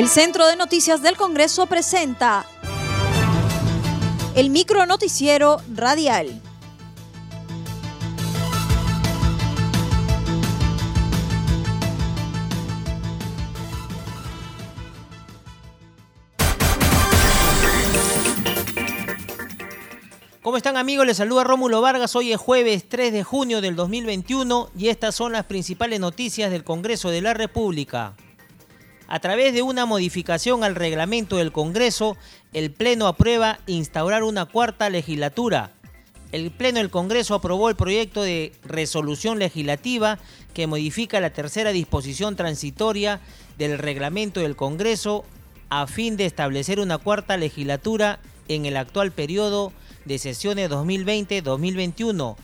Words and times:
El 0.00 0.08
Centro 0.08 0.46
de 0.46 0.56
Noticias 0.56 1.02
del 1.02 1.14
Congreso 1.18 1.66
presenta 1.66 2.46
el 4.34 4.48
micro 4.48 4.86
noticiero 4.86 5.60
radial. 5.74 6.40
¿Cómo 20.40 20.56
están 20.56 20.78
amigos? 20.78 21.04
Les 21.04 21.18
saluda 21.18 21.44
Rómulo 21.44 21.82
Vargas. 21.82 22.16
Hoy 22.16 22.32
es 22.32 22.40
jueves 22.40 22.88
3 22.88 23.12
de 23.12 23.22
junio 23.22 23.60
del 23.60 23.76
2021 23.76 24.70
y 24.78 24.88
estas 24.88 25.14
son 25.14 25.32
las 25.32 25.44
principales 25.44 26.00
noticias 26.00 26.50
del 26.50 26.64
Congreso 26.64 27.10
de 27.10 27.20
la 27.20 27.34
República. 27.34 28.14
A 29.10 29.18
través 29.18 29.52
de 29.52 29.62
una 29.62 29.86
modificación 29.86 30.62
al 30.62 30.76
reglamento 30.76 31.38
del 31.38 31.50
Congreso, 31.50 32.16
el 32.52 32.70
Pleno 32.70 33.08
aprueba 33.08 33.58
instaurar 33.66 34.22
una 34.22 34.46
cuarta 34.46 34.88
legislatura. 34.88 35.72
El 36.30 36.52
Pleno 36.52 36.78
del 36.78 36.90
Congreso 36.90 37.34
aprobó 37.34 37.68
el 37.68 37.74
proyecto 37.74 38.22
de 38.22 38.52
resolución 38.62 39.40
legislativa 39.40 40.20
que 40.54 40.68
modifica 40.68 41.18
la 41.18 41.30
tercera 41.30 41.72
disposición 41.72 42.36
transitoria 42.36 43.20
del 43.58 43.78
reglamento 43.78 44.38
del 44.38 44.54
Congreso 44.54 45.24
a 45.70 45.88
fin 45.88 46.16
de 46.16 46.26
establecer 46.26 46.78
una 46.78 46.98
cuarta 46.98 47.36
legislatura 47.36 48.20
en 48.46 48.64
el 48.64 48.76
actual 48.76 49.10
periodo 49.10 49.72
de 50.04 50.20
sesiones 50.20 50.70
2020-2021. 50.70 52.36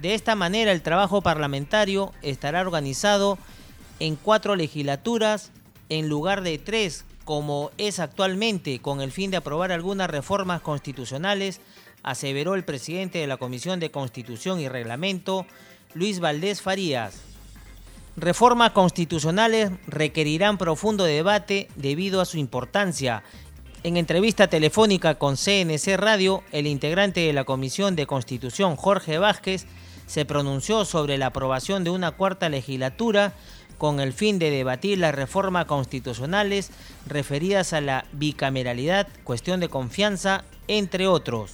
De 0.00 0.14
esta 0.14 0.36
manera 0.36 0.70
el 0.70 0.82
trabajo 0.82 1.20
parlamentario 1.20 2.12
estará 2.22 2.60
organizado 2.60 3.38
en 3.98 4.14
cuatro 4.14 4.54
legislaturas 4.54 5.50
en 5.88 6.08
lugar 6.08 6.42
de 6.42 6.58
tres, 6.58 7.04
como 7.24 7.70
es 7.78 7.98
actualmente, 7.98 8.80
con 8.80 9.00
el 9.00 9.12
fin 9.12 9.30
de 9.30 9.38
aprobar 9.38 9.72
algunas 9.72 10.08
reformas 10.08 10.60
constitucionales, 10.60 11.60
aseveró 12.02 12.54
el 12.54 12.64
presidente 12.64 13.18
de 13.18 13.26
la 13.26 13.36
Comisión 13.36 13.80
de 13.80 13.90
Constitución 13.90 14.60
y 14.60 14.68
Reglamento, 14.68 15.46
Luis 15.94 16.20
Valdés 16.20 16.62
Farías. 16.62 17.20
Reformas 18.16 18.70
constitucionales 18.70 19.70
requerirán 19.86 20.56
profundo 20.56 21.04
debate 21.04 21.68
debido 21.76 22.20
a 22.20 22.24
su 22.24 22.38
importancia. 22.38 23.22
En 23.82 23.96
entrevista 23.96 24.48
telefónica 24.48 25.16
con 25.16 25.36
CNC 25.36 25.96
Radio, 25.96 26.42
el 26.50 26.66
integrante 26.66 27.20
de 27.20 27.32
la 27.32 27.44
Comisión 27.44 27.94
de 27.94 28.06
Constitución, 28.06 28.76
Jorge 28.76 29.18
Vázquez, 29.18 29.66
se 30.06 30.24
pronunció 30.24 30.84
sobre 30.84 31.18
la 31.18 31.26
aprobación 31.26 31.84
de 31.84 31.90
una 31.90 32.12
cuarta 32.12 32.48
legislatura 32.48 33.34
con 33.78 34.00
el 34.00 34.12
fin 34.12 34.38
de 34.38 34.50
debatir 34.50 34.98
las 34.98 35.14
reformas 35.14 35.66
constitucionales 35.66 36.70
referidas 37.06 37.72
a 37.72 37.80
la 37.80 38.04
bicameralidad, 38.12 39.08
cuestión 39.24 39.60
de 39.60 39.68
confianza, 39.68 40.44
entre 40.68 41.06
otros. 41.06 41.52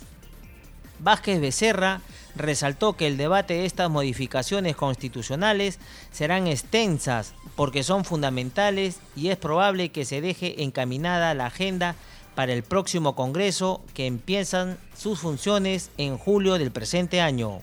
Vázquez 0.98 1.40
Becerra 1.40 2.00
resaltó 2.36 2.94
que 2.94 3.06
el 3.06 3.16
debate 3.16 3.54
de 3.54 3.66
estas 3.66 3.90
modificaciones 3.90 4.76
constitucionales 4.76 5.78
serán 6.12 6.46
extensas 6.46 7.34
porque 7.56 7.82
son 7.82 8.04
fundamentales 8.04 9.00
y 9.16 9.28
es 9.28 9.36
probable 9.36 9.90
que 9.90 10.04
se 10.04 10.20
deje 10.20 10.62
encaminada 10.62 11.34
la 11.34 11.46
agenda 11.46 11.96
para 12.34 12.52
el 12.52 12.62
próximo 12.62 13.14
Congreso 13.14 13.82
que 13.94 14.06
empiezan 14.06 14.78
sus 14.96 15.18
funciones 15.18 15.90
en 15.98 16.16
julio 16.16 16.58
del 16.58 16.70
presente 16.70 17.20
año. 17.20 17.60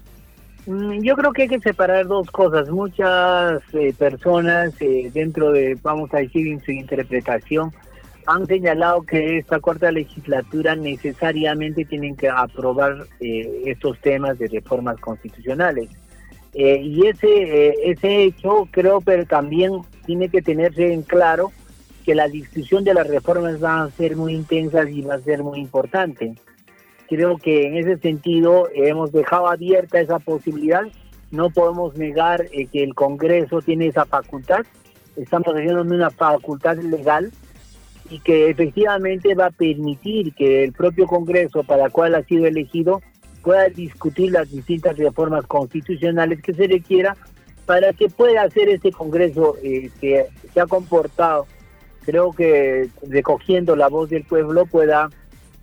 Mm, 0.70 1.02
yo 1.02 1.16
creo 1.16 1.34
que 1.34 1.42
hay 1.44 1.48
que 1.48 1.60
separar 1.60 2.06
dos 2.06 2.30
cosas. 2.30 2.70
Muchas 2.70 3.60
eh, 3.74 3.92
personas 3.98 4.72
eh, 4.80 5.10
dentro 5.12 5.52
de, 5.52 5.76
vamos 5.82 6.14
a 6.14 6.18
decir, 6.18 6.48
en 6.48 6.62
su 6.62 6.72
interpretación, 6.72 7.74
han 8.28 8.46
señalado 8.46 9.02
que 9.02 9.40
esta 9.40 9.60
cuarta 9.60 9.92
legislatura 9.92 10.76
necesariamente 10.76 11.86
tienen 11.86 12.16
que 12.16 12.30
aprobar 12.30 13.08
eh, 13.20 13.64
estos 13.66 14.00
temas 14.02 14.38
de 14.38 14.48
reformas 14.48 15.00
constitucionales. 15.00 15.90
y 16.54 17.08
ese, 17.08 17.74
ese 17.92 18.24
hecho 18.24 18.68
creo 18.72 19.02
pero 19.02 19.26
también 19.26 19.72
tiene 20.06 20.30
que 20.30 20.42
tenerse 20.42 20.94
en 20.94 21.02
claro 21.04 21.52
que 22.06 22.14
la 22.14 22.28
discusión 22.28 22.84
de 22.84 22.94
las 22.94 23.08
reformas 23.08 23.64
va 23.64 23.84
a 23.84 23.92
ser 23.92 24.16
muy 24.16 24.34
intensa 24.34 24.88
y 24.88 25.02
va 25.02 25.16
a 25.16 25.20
ser 25.20 25.44
muy 25.44 25.60
importante 25.60 26.36
creo 27.10 27.38
que 27.38 27.66
en 27.66 27.76
ese 27.76 27.98
sentido 27.98 28.70
hemos 28.74 29.12
dejado 29.12 29.48
abierta 29.48 30.00
esa 30.00 30.20
posibilidad. 30.20 30.84
No 31.32 31.50
podemos 31.50 31.98
negar 31.98 32.46
eh, 32.52 32.68
que 32.68 32.84
el 32.84 32.94
Congreso 32.94 33.62
tiene 33.62 33.88
esa 33.88 34.06
facultad. 34.06 34.66
Estamos 35.16 35.54
haciendo 35.54 35.82
una 35.82 36.12
facultad 36.12 36.78
legal 36.78 37.32
y 38.10 38.20
que 38.20 38.50
efectivamente 38.50 39.36
va 39.36 39.48
a 39.48 39.52
permitir 39.52 40.34
que 40.34 40.64
el 40.64 40.72
propio 40.72 41.08
Congreso 41.08 41.64
para 41.64 41.86
el 41.86 41.92
cual 41.92 42.16
ha 42.16 42.24
sido 42.24 42.46
elegido 42.46 43.02
pueda 43.44 43.68
discutir 43.70 44.32
las 44.32 44.52
distintas 44.52 44.98
reformas 44.98 45.46
constitucionales 45.48 46.42
que 46.42 46.54
se 46.54 46.68
requiera 46.68 47.16
para 47.66 47.94
que 47.94 48.10
pueda 48.10 48.44
hacer 48.44 48.70
este 48.70 48.92
Congreso 48.92 49.56
eh, 49.64 49.90
que 50.00 50.26
se 50.54 50.60
ha 50.60 50.66
comportado, 50.66 51.46
creo 52.04 52.32
que 52.32 52.90
recogiendo 53.08 53.76
la 53.76 53.88
voz 53.88 54.10
del 54.10 54.24
pueblo, 54.24 54.66
pueda 54.66 55.10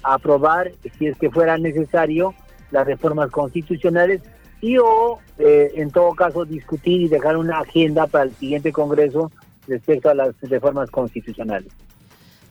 aprobar, 0.02 0.72
si 0.98 1.06
es 1.06 1.18
que 1.18 1.30
fuera 1.30 1.58
necesario, 1.58 2.34
las 2.70 2.86
reformas 2.86 3.30
constitucionales 3.30 4.22
y 4.60 4.78
o, 4.78 5.18
eh, 5.38 5.72
en 5.76 5.90
todo 5.90 6.14
caso, 6.14 6.44
discutir 6.44 7.02
y 7.02 7.08
dejar 7.08 7.36
una 7.36 7.60
agenda 7.60 8.06
para 8.06 8.24
el 8.24 8.34
siguiente 8.34 8.72
Congreso 8.72 9.30
respecto 9.68 10.08
a 10.08 10.14
las 10.14 10.34
reformas 10.42 10.90
constitucionales. 10.90 11.72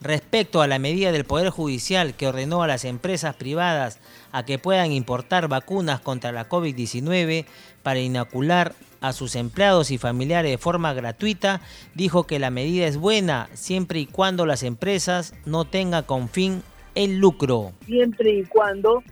Respecto 0.01 0.61
a 0.61 0.67
la 0.67 0.77
medida 0.77 1.11
del 1.11 1.23
Poder 1.23 1.49
Judicial 1.49 2.13
que 2.13 2.27
ordenó 2.27 2.61
a 2.61 2.67
las 2.67 2.85
empresas 2.85 3.35
privadas 3.35 3.99
a 4.31 4.45
que 4.45 4.59
puedan 4.59 4.91
importar 4.91 5.47
vacunas 5.47 5.99
contra 5.99 6.31
la 6.31 6.47
COVID-19 6.47 7.45
para 7.81 7.99
inocular 7.99 8.75
a 9.01 9.13
sus 9.13 9.35
empleados 9.35 9.91
y 9.91 9.97
familiares 9.97 10.51
de 10.51 10.57
forma 10.57 10.93
gratuita, 10.93 11.61
dijo 11.95 12.25
que 12.25 12.39
la 12.39 12.49
medida 12.49 12.85
es 12.85 12.97
buena 12.97 13.49
siempre 13.53 13.99
y 13.99 14.05
cuando 14.05 14.45
las 14.45 14.63
empresas 14.63 15.33
no 15.45 15.65
tengan 15.65 16.03
con 16.03 16.29
fin 16.29 16.61
el 16.95 17.19
lucro. 17.19 17.73
Siempre 17.85 18.31
y 18.31 18.43
cuando 18.45 19.03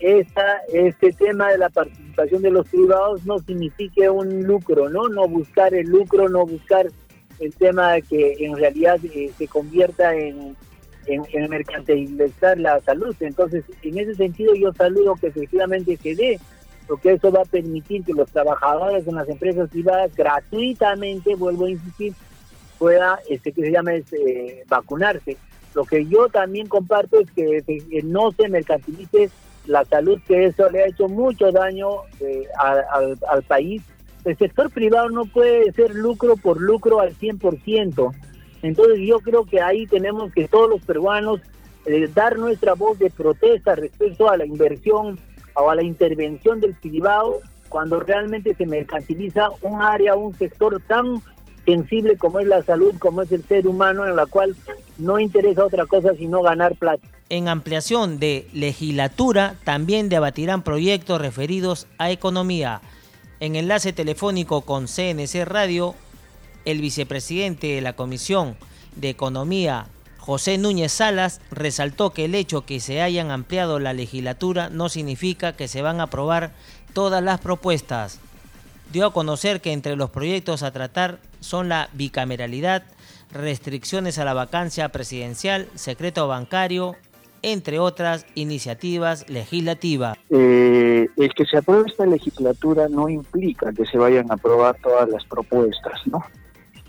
esta, 0.00 0.58
este 0.72 1.12
tema 1.12 1.50
de 1.50 1.58
la 1.58 1.68
participación 1.68 2.42
de 2.42 2.50
los 2.50 2.68
privados 2.68 3.24
no 3.24 3.38
signifique 3.38 4.08
un 4.08 4.44
lucro, 4.44 4.88
¿no? 4.88 5.08
No 5.08 5.28
buscar 5.28 5.74
el 5.74 5.88
lucro, 5.88 6.28
no 6.28 6.46
buscar 6.46 6.86
el 7.40 7.54
tema 7.54 7.92
de 7.92 8.02
que 8.02 8.36
en 8.40 8.56
realidad 8.56 8.98
eh, 9.04 9.30
se 9.36 9.48
convierta 9.48 10.14
en, 10.14 10.56
en, 11.06 11.50
mercantilizar 11.50 12.58
la 12.58 12.80
salud. 12.80 13.14
Entonces, 13.20 13.64
en 13.82 13.98
ese 13.98 14.14
sentido 14.14 14.54
yo 14.54 14.72
saludo 14.72 15.16
que 15.16 15.28
efectivamente 15.28 15.96
se 15.96 16.14
dé, 16.14 16.40
porque 16.86 17.12
eso 17.12 17.32
va 17.32 17.42
a 17.42 17.46
permitir 17.46 18.04
que 18.04 18.12
los 18.12 18.30
trabajadores 18.30 19.06
en 19.06 19.14
las 19.14 19.28
empresas 19.28 19.68
privadas 19.70 20.14
gratuitamente, 20.14 21.34
vuelvo 21.34 21.66
a 21.66 21.70
insistir, 21.70 22.14
pueda, 22.78 23.18
este, 23.28 23.52
que 23.52 23.62
se 23.62 23.70
llama, 23.70 23.94
este, 23.94 24.64
vacunarse. 24.68 25.36
Lo 25.74 25.84
que 25.84 26.06
yo 26.06 26.28
también 26.28 26.68
comparto 26.68 27.20
es 27.20 27.30
que, 27.32 27.62
no 28.04 28.30
se 28.32 28.48
mercantilice 28.48 29.30
la 29.66 29.84
salud, 29.84 30.20
que 30.26 30.46
eso 30.46 30.70
le 30.70 30.82
ha 30.82 30.86
hecho 30.86 31.08
mucho 31.08 31.50
daño 31.50 31.88
eh, 32.20 32.46
al, 32.58 33.42
país. 33.42 33.82
El 34.24 34.36
sector 34.38 34.70
privado 34.70 35.10
no 35.10 35.24
puede 35.24 35.72
ser 35.72 35.94
lucro 35.94 36.36
por 36.36 36.60
lucro 36.60 37.00
al 37.00 37.14
100%. 37.14 38.14
Entonces 38.62 38.98
yo 39.06 39.20
creo 39.20 39.44
que 39.44 39.60
ahí 39.60 39.86
tenemos 39.86 40.32
que 40.32 40.48
todos 40.48 40.70
los 40.70 40.82
peruanos 40.82 41.40
eh, 41.86 42.08
dar 42.14 42.38
nuestra 42.38 42.74
voz 42.74 42.98
de 42.98 43.10
protesta 43.10 43.74
respecto 43.74 44.30
a 44.30 44.36
la 44.36 44.46
inversión 44.46 45.18
o 45.54 45.70
a 45.70 45.74
la 45.74 45.82
intervención 45.82 46.60
del 46.60 46.74
privado 46.74 47.40
cuando 47.68 48.00
realmente 48.00 48.54
se 48.54 48.66
mercantiliza 48.66 49.48
un 49.62 49.82
área, 49.82 50.14
un 50.14 50.32
sector 50.34 50.80
tan 50.86 51.20
sensible 51.64 52.16
como 52.16 52.40
es 52.40 52.46
la 52.46 52.62
salud, 52.62 52.94
como 52.98 53.22
es 53.22 53.32
el 53.32 53.44
ser 53.44 53.66
humano, 53.66 54.06
en 54.06 54.16
la 54.16 54.26
cual 54.26 54.56
no 54.98 55.18
interesa 55.18 55.64
otra 55.64 55.86
cosa 55.86 56.14
sino 56.16 56.42
ganar 56.42 56.76
plata. 56.76 57.06
En 57.30 57.48
ampliación 57.48 58.18
de 58.18 58.48
legislatura 58.52 59.56
también 59.64 60.08
debatirán 60.08 60.62
proyectos 60.62 61.20
referidos 61.20 61.86
a 61.98 62.10
economía. 62.10 62.82
En 63.40 63.56
enlace 63.56 63.92
telefónico 63.92 64.60
con 64.62 64.86
CNC 64.86 65.44
Radio, 65.44 65.94
el 66.64 66.80
vicepresidente 66.80 67.68
de 67.68 67.80
la 67.80 67.94
Comisión 67.94 68.56
de 68.96 69.10
Economía, 69.10 69.86
José 70.18 70.56
Núñez 70.58 70.92
Salas, 70.92 71.40
resaltó 71.50 72.10
que 72.10 72.26
el 72.26 72.34
hecho 72.34 72.64
que 72.64 72.80
se 72.80 73.02
hayan 73.02 73.30
ampliado 73.30 73.78
la 73.78 73.92
legislatura 73.92 74.70
no 74.70 74.88
significa 74.88 75.54
que 75.54 75.68
se 75.68 75.82
van 75.82 76.00
a 76.00 76.04
aprobar 76.04 76.52
todas 76.92 77.22
las 77.22 77.40
propuestas. 77.40 78.20
Dio 78.92 79.06
a 79.06 79.12
conocer 79.12 79.60
que 79.60 79.72
entre 79.72 79.96
los 79.96 80.10
proyectos 80.10 80.62
a 80.62 80.70
tratar 80.70 81.18
son 81.44 81.68
la 81.68 81.88
bicameralidad, 81.92 82.82
restricciones 83.32 84.18
a 84.18 84.24
la 84.24 84.34
vacancia 84.34 84.88
presidencial, 84.88 85.68
secreto 85.74 86.26
bancario, 86.26 86.96
entre 87.42 87.78
otras 87.78 88.26
iniciativas 88.34 89.28
legislativas. 89.28 90.16
Eh, 90.30 91.06
el 91.16 91.34
que 91.34 91.44
se 91.44 91.58
apruebe 91.58 91.90
esta 91.90 92.06
legislatura 92.06 92.88
no 92.88 93.08
implica 93.08 93.72
que 93.72 93.84
se 93.84 93.98
vayan 93.98 94.30
a 94.30 94.34
aprobar 94.34 94.76
todas 94.82 95.08
las 95.08 95.24
propuestas, 95.26 96.00
¿no? 96.06 96.24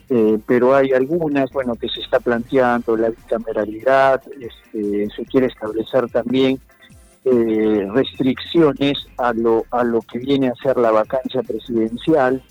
eh, 0.09 0.37
pero 0.45 0.75
hay 0.75 0.91
algunas, 0.93 1.49
bueno, 1.51 1.75
que 1.75 1.89
se 1.89 2.01
está 2.01 2.19
planteando 2.19 2.95
la 2.95 3.09
bicameralidad, 3.09 4.21
este, 4.39 5.09
se 5.15 5.25
quiere 5.25 5.47
establecer 5.47 6.09
también 6.09 6.59
eh, 7.23 7.87
restricciones 7.91 9.07
a 9.17 9.33
lo, 9.33 9.65
a 9.71 9.83
lo 9.83 10.01
que 10.01 10.19
viene 10.19 10.49
a 10.49 10.55
ser 10.61 10.77
la 10.77 10.91
vacancia 10.91 11.41
presidencial, 11.41 12.43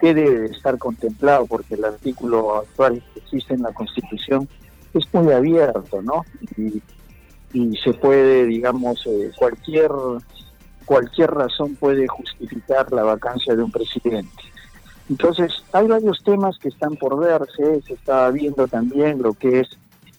que 0.00 0.14
debe 0.14 0.46
estar 0.46 0.78
contemplado 0.78 1.46
porque 1.46 1.74
el 1.74 1.84
artículo 1.84 2.56
actual 2.56 3.02
que 3.12 3.20
existe 3.20 3.54
en 3.54 3.62
la 3.62 3.72
Constitución 3.72 4.48
es 4.94 5.04
muy 5.12 5.32
abierto, 5.32 6.02
¿no? 6.02 6.24
Y, 6.56 6.82
se 7.82 7.92
puede, 7.94 8.46
digamos, 8.46 9.04
eh, 9.06 9.32
cualquier 9.36 9.90
cualquier 10.84 11.30
razón 11.30 11.76
puede 11.76 12.06
justificar 12.08 12.92
la 12.92 13.02
vacancia 13.04 13.54
de 13.54 13.62
un 13.62 13.70
presidente. 13.70 14.42
Entonces, 15.08 15.64
hay 15.72 15.86
varios 15.86 16.22
temas 16.24 16.58
que 16.58 16.68
están 16.68 16.96
por 16.96 17.18
verse, 17.18 17.80
se 17.82 17.94
está 17.94 18.28
viendo 18.30 18.66
también 18.66 19.22
lo 19.22 19.32
que 19.34 19.60
es 19.60 19.68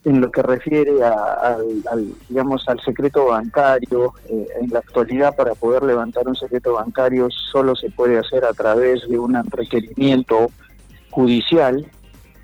en 0.04 0.20
lo 0.20 0.32
que 0.32 0.42
refiere 0.42 1.04
al, 1.04 2.14
digamos, 2.28 2.68
al 2.68 2.80
secreto 2.82 3.28
bancario. 3.28 4.14
Eh, 4.30 4.48
en 4.60 4.70
la 4.70 4.80
actualidad, 4.80 5.36
para 5.36 5.54
poder 5.54 5.84
levantar 5.84 6.28
un 6.28 6.36
secreto 6.36 6.74
bancario, 6.74 7.30
solo 7.30 7.76
se 7.76 7.90
puede 7.92 8.18
hacer 8.18 8.44
a 8.46 8.54
través 8.54 9.08
de 9.08 9.20
un 9.20 9.36
requerimiento 9.52 10.50
judicial. 11.12 11.86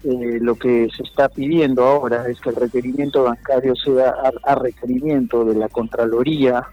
Eh, 0.03 0.37
lo 0.39 0.55
que 0.55 0.87
se 0.95 1.03
está 1.03 1.27
pidiendo 1.29 1.83
ahora 1.83 2.27
es 2.29 2.39
que 2.39 2.49
el 2.49 2.55
requerimiento 2.55 3.23
bancario 3.23 3.75
sea 3.75 4.13
a 4.43 4.55
requerimiento 4.55 5.43
de 5.43 5.55
la 5.55 5.69
Contraloría 5.69 6.67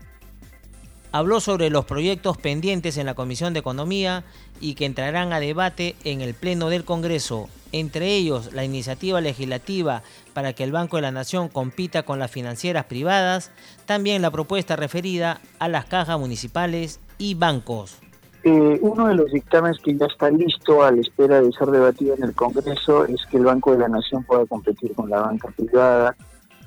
habló 1.15 1.39
sobre 1.39 1.71
los 1.71 1.85
proyectos 1.85 2.37
pendientes 2.39 2.99
en 2.99 3.07
la 3.07 3.15
Comisión 3.15 3.53
de 3.53 3.61
Economía 3.61 4.25
y 4.61 4.75
que 4.75 4.85
entrarán 4.85 5.33
a 5.33 5.39
debate 5.39 5.95
en 6.03 6.21
el 6.21 6.35
Pleno 6.35 6.71
del 6.71 6.85
Congreso, 6.85 7.49
entre 7.71 8.17
ellos 8.17 8.53
la 8.53 8.65
iniciativa 8.65 9.21
legislativa 9.21 10.03
para 10.33 10.55
que 10.55 10.65
el 10.65 10.73
Banco 10.73 10.97
de 10.97 11.03
la 11.03 11.13
Nación 11.13 11.49
compita 11.49 12.03
con 12.03 12.19
las 12.19 12.33
financieras 12.33 12.87
privadas, 12.87 13.53
también 13.87 14.23
la 14.23 14.33
propuesta 14.33 14.75
referida 14.75 15.41
a 15.61 15.69
las 15.69 15.85
cajas 15.85 16.19
municipales 16.19 16.99
y 17.17 17.35
bancos. 17.35 17.97
Eh, 18.43 18.81
uno 18.83 19.07
de 19.07 19.15
los 19.15 19.31
dictámenes 19.31 19.79
que 19.85 19.97
ya 19.97 20.07
está 20.07 20.31
listo 20.31 20.83
a 20.83 20.91
la 20.91 21.01
espera 21.01 21.41
de 21.41 21.53
ser 21.53 21.69
debatido 21.69 22.17
en 22.17 22.25
el 22.25 22.35
Congreso 22.35 23.05
es 23.05 23.25
que 23.31 23.37
el 23.37 23.45
Banco 23.45 23.71
de 23.71 23.79
la 23.79 23.89
Nación 23.89 24.25
pueda 24.25 24.47
competir 24.47 24.93
con 24.97 25.09
la 25.09 25.21
banca 25.21 25.47
privada 25.57 26.17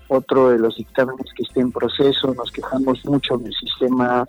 otro 0.08 0.50
de 0.50 0.60
los 0.60 0.76
dictámenes 0.76 1.32
que 1.36 1.44
está 1.44 1.62
en 1.62 1.72
proceso. 1.72 2.34
Nos 2.34 2.52
quejamos 2.52 3.04
mucho 3.06 3.38
del 3.38 3.54
sistema 3.54 4.26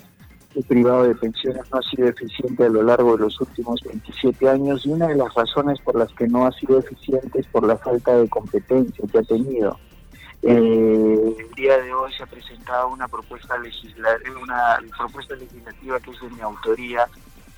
privado 0.65 1.05
de 1.05 1.15
pensiones 1.15 1.63
no 1.71 1.79
ha 1.79 1.83
sido 1.83 2.09
eficiente 2.09 2.65
a 2.65 2.69
lo 2.69 2.83
largo 2.83 3.17
de 3.17 3.25
los 3.25 3.41
últimos 3.41 3.81
27 3.83 4.49
años 4.49 4.85
y 4.87 4.91
una 4.91 5.09
de 5.09 5.17
las 5.17 5.33
razones 5.35 5.79
por 5.81 5.97
las 5.97 6.13
que 6.13 6.27
no 6.27 6.47
ha 6.47 6.53
sido 6.53 6.79
eficiente 6.79 7.41
es 7.41 7.47
por 7.47 7.67
la 7.67 7.77
falta 7.77 8.17
de 8.17 8.29
competencia 8.29 9.05
que 9.11 9.19
ha 9.19 9.23
tenido. 9.23 9.79
Eh, 10.43 11.37
el 11.39 11.55
día 11.57 11.79
de 11.79 11.93
hoy 11.93 12.13
se 12.13 12.23
ha 12.23 12.27
presentado 12.27 12.89
una 12.89 13.09
propuesta 13.09 13.59
legislativa, 13.59 14.41
una 14.41 14.79
propuesta 14.97 15.35
legislativa 15.35 15.99
que 16.01 16.11
es 16.11 16.21
de 16.21 16.31
mi 16.31 16.41
autoría, 16.41 17.09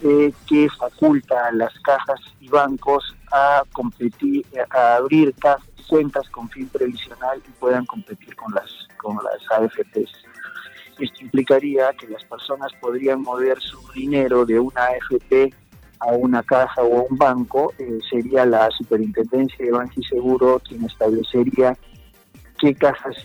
eh, 0.03 0.33
que 0.47 0.69
faculta 0.71 1.47
a 1.47 1.53
las 1.53 1.73
cajas 1.81 2.21
y 2.41 2.49
bancos 2.49 3.17
a 3.33 3.63
competir, 3.73 4.45
a 4.71 4.97
abrir 4.97 5.35
cuentas 5.89 6.29
con 6.31 6.49
fin 6.49 6.69
previsional 6.69 7.43
y 7.47 7.51
puedan 7.59 7.85
competir 7.85 8.35
con 8.37 8.55
las, 8.55 8.71
con 8.97 9.17
las 9.17 9.61
AFPs. 9.61 10.25
Esto 10.99 11.23
implicaría 11.23 11.93
que 11.95 12.07
las 12.09 12.25
personas 12.25 12.73
podrían 12.81 13.23
mover 13.23 13.59
su 13.61 13.79
dinero 13.93 14.45
de 14.45 14.61
una 14.61 14.85
AFP 14.85 15.53
a 16.01 16.13
una 16.13 16.43
caja 16.43 16.83
o 16.83 17.01
a 17.01 17.05
un 17.11 17.19
banco, 17.19 17.73
eh, 17.79 17.99
sería 18.09 18.47
la 18.47 18.71
Superintendencia 18.71 19.65
de 19.65 19.73
Banco 19.73 19.93
y 19.97 20.05
Seguro 20.05 20.61
quien 20.67 20.85
establecería 20.85 21.77
qué 22.61 22.75
cajas 22.75 23.17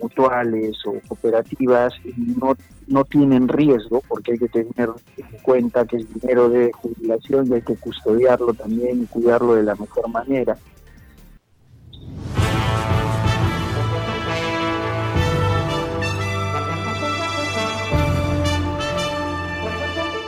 mutuales 0.00 0.76
o 0.86 0.94
cooperativas 1.06 1.92
no, 2.16 2.56
no 2.86 3.04
tienen 3.04 3.48
riesgo, 3.48 4.02
porque 4.08 4.32
hay 4.32 4.38
que 4.38 4.48
tener 4.48 4.88
en 5.16 5.38
cuenta 5.42 5.84
que 5.84 5.98
es 5.98 6.14
dinero 6.14 6.48
de 6.48 6.72
jubilación 6.72 7.46
y 7.48 7.54
hay 7.54 7.62
que 7.62 7.76
custodiarlo 7.76 8.54
también 8.54 9.02
y 9.02 9.06
cuidarlo 9.06 9.54
de 9.54 9.62
la 9.64 9.74
mejor 9.74 10.08
manera. 10.08 10.56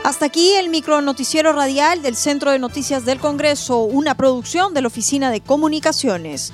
Hasta 0.03 0.25
aquí 0.25 0.51
el 0.53 0.69
micro 0.69 1.01
noticiero 1.01 1.53
radial 1.53 2.03
del 2.03 2.15
Centro 2.15 2.51
de 2.51 2.59
Noticias 2.59 3.05
del 3.05 3.19
Congreso, 3.19 3.79
una 3.79 4.15
producción 4.15 4.73
de 4.75 4.81
la 4.81 4.87
Oficina 4.87 5.31
de 5.31 5.41
Comunicaciones. 5.41 6.53